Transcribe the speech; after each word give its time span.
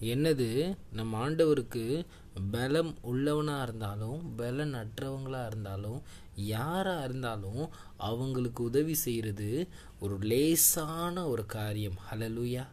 என்னது? 0.00 0.76
நம்ம 0.92 1.28
ஆண்டவருக்கு 1.28 2.06
பலம் 2.50 2.94
உள்ளவனாக 3.02 3.62
இருந்தாலும் 3.62 4.34
பலன் 4.36 4.74
அற்றவங்களாக 4.74 5.46
இருந்தாலும் 5.46 6.02
யாராக 6.34 7.04
இருந்தாலும் 7.04 7.68
அவங்களுக்கு 7.96 8.64
உதவி 8.64 8.94
செய்கிறது 8.94 9.68
ஒரு 10.00 10.18
லேசான 10.18 11.26
ஒரு 11.26 11.46
காரியம். 11.46 11.98
ஹலலுயா 12.10 12.66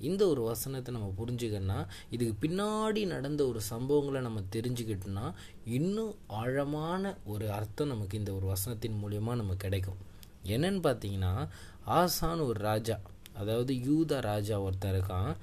இந்த 0.00 0.28
ஒரு 0.28 0.42
வசனத்தை 0.42 0.94
நம்ம 0.94 1.12
புரிஞ்சுக்கன்னா 1.18 1.86
இதுக்கு 2.10 2.48
பின்னாடி 2.48 3.06
நடந்த 3.06 3.46
ஒரு 3.46 3.60
சம்பவங்களை 3.70 4.20
நம்ம 4.20 4.40
தெரிஞ்சுக்கிட்டோம்னா 4.52 5.32
இன்னும் 5.64 6.14
ஆழமான 6.26 7.16
ஒரு 7.24 7.50
அர்த்தம் 7.50 7.88
நமக்கு 7.88 8.18
இந்த 8.18 8.34
ஒரு 8.34 8.46
வசனத்தின் 8.46 9.00
மூலியமாக 9.02 9.40
நமக்கு 9.42 9.56
கிடைக்கும். 9.56 10.00
என்னன்னு 10.46 10.80
பார்த்தீங்கன்னா 10.88 11.48
ஆசான் 11.84 12.40
ஒரு 12.40 12.60
ராஜா 12.60 12.98
அதாவது 13.34 13.74
யூதா 13.74 14.20
ராஜா 14.20 14.60
ஒருத்தர் 14.60 14.96
இருக்கான். 14.98 15.34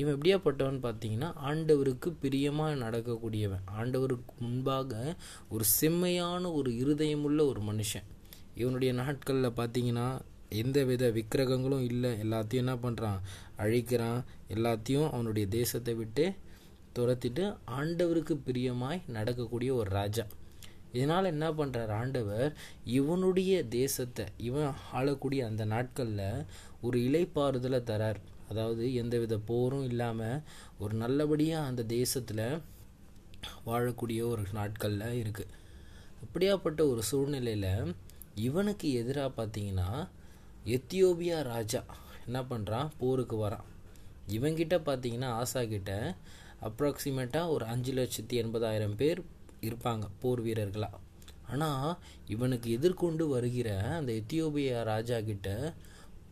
இவன் 0.00 0.14
எப்படியாப்பட்டவன் 0.16 0.80
பார்த்தீங்கன்னா 0.86 1.28
ஆண்டவருக்கு 1.48 2.08
பிரியமாக 2.20 2.72
நடக்கக்கூடியவன். 2.84 3.64
ஆண்டவருக்கு 3.80 4.32
முன்பாக 4.44 4.92
ஒரு 5.48 5.64
செம்மையான 5.78 6.50
ஒரு 6.58 6.70
இருதயமுள்ள 6.82 7.40
ஒரு 7.52 7.60
மனுஷன். 7.70 8.06
இவனுடைய 8.54 8.92
நாட்களில் 9.00 9.56
பார்த்தீங்கன்னா 9.60 10.08
எந்த 10.62 10.78
வித 10.90 11.04
விக்கிரகங்களும் 11.16 11.86
இல்லை. 11.90 12.10
எல்லாத்தையும் 12.24 12.64
என்ன 12.64 12.74
பண்ணுறான் 12.84 13.18
அழிக்கிறான். 13.58 14.20
எல்லாத்தையும் 14.54 15.08
அவனுடைய 15.10 15.46
தேசத்தை 15.58 15.94
விட்டு 15.94 16.26
துரத்திட்டு 16.98 17.44
ஆண்டவருக்கு 17.78 18.34
பிரியமாய் 18.46 19.00
நடக்கக்கூடிய 19.16 19.70
ஒரு 19.80 19.90
ராஜா. 19.98 20.24
இதனால் 20.92 21.32
என்ன 21.34 21.46
பண்ணுறார் 21.58 21.92
ஆண்டவர்? 22.00 22.48
இவனுடைய 22.98 23.54
தேசத்தை 23.80 24.24
இவன் 24.48 24.72
ஆளக்கூடிய 24.92 25.40
அந்த 25.50 25.64
நாட்களில் 25.74 26.44
ஒரு 26.86 26.98
இலைப்பாறுதலை 27.08 27.80
தரார். 27.90 28.20
அதாவது 28.48 28.94
எந்தவித 28.94 29.38
போரும் 29.46 29.84
இல்லாமல் 29.84 30.42
ஒரு 30.78 30.94
நல்லபடியாக 30.94 31.66
அந்த 31.66 31.82
தேசத்தில் 31.82 32.60
வாழக்கூடிய 33.66 34.20
ஒரு 34.28 34.42
நாட்களில் 34.52 35.18
இருக்குது 35.22 35.54
அப்படியாப்பட்ட 36.22 36.80
ஒரு 36.90 37.02
சூழ்நிலையில் 37.02 37.94
இவனுக்கு 38.34 38.92
எதிராக 38.92 39.30
பார்த்தீங்கன்னா 39.36 39.90
எத்தியோபியா 40.66 41.42
ராஜா 41.42 41.82
என்ன 42.26 42.40
பண்ணுறான் 42.42 42.88
போருக்கு 42.98 43.36
வரான். 43.36 43.66
இவங்கிட்ட 44.28 44.76
பார்த்தீங்கன்னா 44.86 45.28
ஆசா 45.42 45.68
கிட்ட 45.68 45.92
அப்ராக்சிமேட்டாக 46.62 47.48
ஒரு 47.48 47.64
அஞ்சு 47.64 47.92
லட்சத்தி 47.92 48.36
எண்பதாயிரம் 48.42 48.96
பேர் 48.96 49.20
இருப்பாங்க 49.62 50.06
போர் 50.20 50.42
வீரர்களாக 50.42 50.98
ஆனால் 51.46 51.98
இவனுக்கு 52.26 52.70
எதிர்கொண்டு 52.70 53.28
வருகிற 53.28 53.68
அந்த 53.90 54.12
எத்தியோபியா 54.12 54.82
ராஜா 54.82 55.20
கிட்ட 55.20 55.74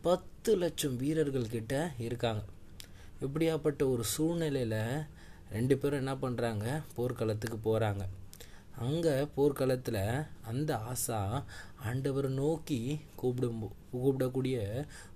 பத்து 0.05 0.51
லட்சம் 0.61 0.95
வீரர்கள் 1.01 1.53
கிட்ட 1.53 1.73
இருக்காங்க. 2.05 2.43
இப்படியாப்பட்ட 3.25 3.81
ஒரு 3.93 4.03
சூழ்நிலையில் 4.13 4.79
ரெண்டு 5.55 5.75
பேரும் 5.77 6.01
என்ன 6.03 6.13
பண்ணுறாங்க 6.23 6.65
போர்க்களத்துக்கு 6.95 7.57
போகிறாங்க 7.67 8.03
அங்கே 8.85 9.13
போர்க்களத்தில் 9.35 10.01
அந்த 10.49 10.71
ஆசா 10.91 11.19
ஆண்டவரை 11.89 12.29
நோக்கி 12.41 12.79
கூப்பிடும் 13.21 13.61
கூப்பிடக்கூடிய 13.93 14.57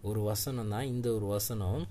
ஒரு 0.10 0.22
வசனம் 0.30 0.72
தான் 0.74 0.90
இந்த 0.94 1.08
ஒரு 1.18 1.28
வசனம். 1.36 1.82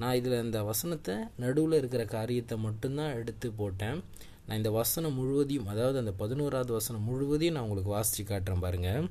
நான் 0.00 0.16
இதில் 0.18 0.42
இந்த 0.46 0.58
வசனத்தை 0.70 1.14
நடுவில் 1.44 1.78
இருக்கிற 1.80 2.02
காரியத்தை 2.16 2.56
மட்டும்தான் 2.66 3.16
எடுத்து 3.20 3.48
போட்டேன். 3.60 3.98
நான் 4.44 4.60
இந்த 4.60 4.70
வசனம் 4.80 5.16
முழுவதையும் 5.20 5.70
அதாவது 5.72 5.98
அந்த 6.02 6.12
பதினோராவது 6.22 6.72
வசனம் 6.78 7.08
முழுவதையும் 7.10 7.56
நான் 7.56 7.66
உங்களுக்கு 7.66 7.96
வாசித்து 7.96 8.24
காட்டுறேன் 8.24 8.64
பாருங்கள் 8.66 9.08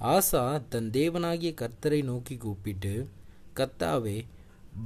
ஆசா 0.00 0.62
தன் 0.68 0.90
தேவனாகிய 0.90 1.50
கர்த்தரை 1.54 2.04
நோக்கி 2.04 2.36
கூப்பிட்டு 2.36 3.08
கர்த்தாவே 3.56 4.24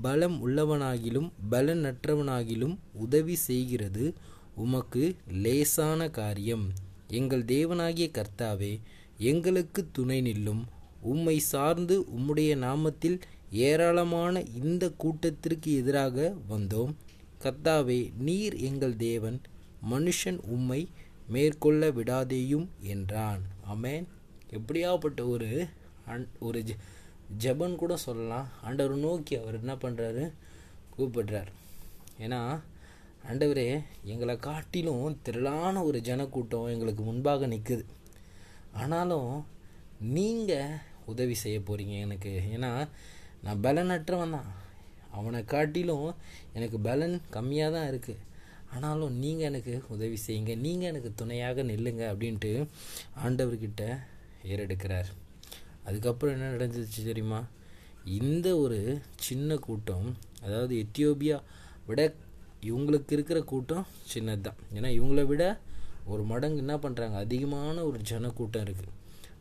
பலம் 0.03 0.47
உள்ளவனாகிலும் 0.47 1.29
பலனற்றவனாகிலும் 1.51 2.77
உதவி 2.93 3.35
செய்கிறது 3.35 4.15
உமக்கு 4.55 5.15
லேசான 5.29 6.11
காரியம். 6.11 6.73
எங்கள் 7.09 7.45
தேவனாகிய 7.45 8.09
கர்த்தாவே 8.11 8.81
எங்களுக்கு 9.19 9.89
துணை 9.93 10.23
நில்லும். 10.23 10.63
உம்மை 11.01 11.39
சார்ந்து 11.39 12.01
உம்முடைய 12.01 12.53
நாமத்தில் 12.67 13.21
ஏராளமான 13.51 14.43
இந்த 14.43 14.91
கூட்டத்திற்கு 14.91 15.77
எதிராக 15.77 16.35
வந்தோம். 16.49 16.93
கர்த்தாவே 17.43 18.13
நீர் 18.19 18.57
எங்கள் 18.57 18.97
தேவன். 18.97 19.41
மனுஷன் 19.91 20.41
உம்மை 20.47 20.89
மேற்கொள்ள 21.29 21.91
விடாதேயும் 21.91 22.67
என்றான். 22.81 23.43
அமேன் 23.75 24.05
எப்படியாப்பட்ட 24.57 25.21
ஒரு 25.35 25.49
அன் 26.13 26.27
ஒரு 26.47 26.61
ஜ 26.69 26.73
ஜபன் 27.43 27.81
கூட 27.83 27.95
சொல்லலாம். 28.07 28.49
ஆண்டவர் 28.67 29.05
நோக்கி 29.05 29.35
அவர் 29.41 29.61
என்ன 29.61 29.75
பண்ணுறாரு 29.85 30.25
கூப்பிடுறார். 30.97 31.51
ஏன்னா 32.25 32.41
ஆண்டவரே 33.29 33.69
எங்களை 34.13 34.35
காட்டிலும் 34.49 35.17
திரளான 35.27 35.85
ஒரு 35.89 35.99
ஜனக்கூட்டம் 36.09 36.73
எங்களுக்கு 36.75 37.03
முன்பாக 37.03 37.47
நிற்குது 37.55 37.85
ஆனாலும் 38.81 39.33
நீங்கள் 40.17 40.79
உதவி 41.13 41.35
செய்ய 41.45 41.59
போகிறீங்க 41.61 41.97
எனக்கு. 42.07 42.33
ஏன்னா 42.55 42.71
நான் 43.45 43.63
பலனற்றவன் 43.65 44.37
தான். 44.37 44.51
அவனை 45.19 45.41
காட்டிலும் 45.55 46.09
எனக்கு 46.57 46.79
பலன் 46.89 47.17
கம்மியாக 47.35 47.75
தான் 47.77 47.89
இருக்குது 47.91 48.23
ஆனாலும் 48.75 49.17
நீங்கள் 49.23 49.49
எனக்கு 49.51 49.75
உதவி 49.95 50.17
செய்யுங்க. 50.27 50.55
நீங்கள் 50.67 50.91
எனக்கு 50.93 51.11
துணையாக 51.21 51.63
நில்லுங்க 51.71 52.05
அப்படின்ட்டு 52.13 52.53
ஆண்டவர்கிட்ட 53.25 53.85
ஏறெடுக்கிறார். 54.51 55.11
அதுக்கப்புறம் 55.85 56.35
என்ன 56.35 56.51
நடந்துச்சு 56.55 57.01
தெரியுமா? 57.05 57.41
இந்த 58.19 58.49
ஒரு 58.59 59.01
சின்ன 59.27 59.57
கூட்டம் 59.57 60.09
அதாவது 60.43 60.75
எத்தியோப்பியா 60.85 61.37
விட 61.87 62.01
இவங்களுக்கு 62.63 63.13
இருக்கிற 63.13 63.39
கூட்டம் 63.43 63.87
சின்னது 64.13 64.41
தான் 64.41 64.61
ஏன்னா 64.75 64.89
இவங்களை 64.99 65.25
விட 65.27 65.45
ஒரு 66.05 66.23
மடங்கு 66.23 66.57
என்ன 66.57 66.77
பண்ணுறாங்க 66.77 67.17
அதிகமான 67.25 67.85
ஒரு 67.85 67.99
ஜனக்கூட்டம் 68.03 68.65
இருக்குது 68.65 68.93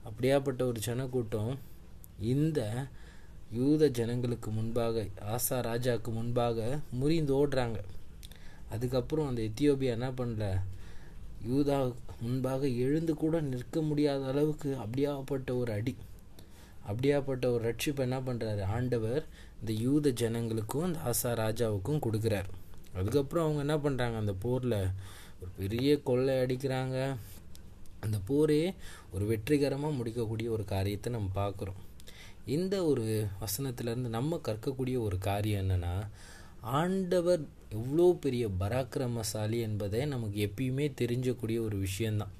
அப்படியாப்பட்ட 0.08 0.62
ஒரு 0.62 0.80
ஜனக்கூட்டம் 0.80 1.54
இந்த 2.34 2.60
யூத 3.52 3.88
ஜனங்களுக்கு 3.88 4.52
முன்பாக 4.52 5.06
ஆசா 5.36 5.58
ராஜாவுக்கு 5.70 6.12
முன்பாக 6.12 6.80
முறிந்து 7.00 7.34
ஓடுறாங்க. 7.40 7.80
அதுக்கப்புறம் 8.70 9.28
அந்த 9.28 9.42
எத்தியோப்பியா 9.42 9.92
என்ன 9.98 10.10
பண்ணல? 10.12 10.46
யூதா 11.50 11.78
முன்பாக 12.22 12.68
எழுந்து 12.86 13.14
கூட 13.16 13.42
நிற்க 13.42 13.82
முடியாத 13.82 14.26
அளவுக்கு 14.26 14.70
அப்படியாப்பட்ட 14.84 15.52
ஒரு 15.58 15.72
அடி 15.72 15.94
அப்படியாப்பட்ட 16.88 17.46
ஒரு 17.54 17.62
ரட்சிப்பை 17.70 18.04
என்ன 18.08 18.18
பண்ணுறாரு 18.20 18.64
ஆண்டவர் 18.76 19.24
இந்த 19.60 19.74
யூத 19.82 20.10
ஜனங்களுக்கும் 20.22 20.86
இந்த 20.86 21.00
ஆசா 21.12 21.30
ராஜாவுக்கும் 21.44 22.04
கொடுக்குறார். 22.06 22.50
அதுக்கப்புறம் 22.96 23.46
அவங்க 23.46 23.62
என்ன 23.66 23.76
பண்ணுறாங்க 23.86 24.18
அந்த 24.18 24.34
போரில் 24.34 24.80
ஒரு 25.42 25.52
பெரிய 25.58 26.02
கொள்ளை 26.02 26.34
அடிக்கிறாங்க. 26.36 26.98
அந்த 28.00 28.18
போரே 28.26 28.74
ஒரு 29.12 29.26
வெற்றிகரமாக 29.26 29.98
முடிக்கக்கூடிய 30.00 30.50
ஒரு 30.50 30.66
காரியத்தை 30.66 31.10
நம்ம 31.14 31.30
பார்க்குறோம். 31.36 31.80
இந்த 32.46 32.76
ஒரு 32.86 33.06
வசனத்திலேருந்து 33.44 34.10
நம்ம 34.18 34.40
கற்கக்கூடிய 34.48 34.98
ஒரு 35.00 35.18
காரியம் 35.18 35.62
என்னென்னா 35.64 35.96
ஆண்டவர் 36.62 37.44
எவ்வளோ 37.74 38.18
பெரிய 38.22 38.44
பராக்கிரமசாலி 38.60 39.60
என்பதை 39.60 40.02
நமக்கு 40.06 40.38
எப்பயுமே 40.48 40.86
தெரிஞ்சக்கூடிய 41.02 41.60
ஒரு 41.60 41.78
விஷயந்தான். 41.78 42.34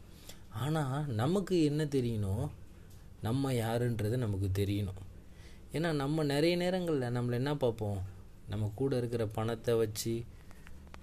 ஆனால் 0.64 1.14
நமக்கு 1.14 1.56
என்ன 1.64 1.84
தெரியணும் 1.86 2.46
நம்ம 3.22 3.52
யாருன்றது 3.54 4.16
நமக்கு 4.26 4.50
தெரியணும். 4.62 5.02
ஏன்னா 5.74 5.92
நம்ம 5.94 6.24
நிறைய 6.24 6.56
நேரங்களில் 6.56 7.16
நம்மளை 7.18 7.38
என்ன 7.42 7.56
பார்ப்போம்? 7.56 8.00
நம்ம 8.50 8.72
கூட 8.76 8.98
இருக்கிற 8.98 9.26
பணத்தை 9.38 9.74
வச்சு 9.76 10.14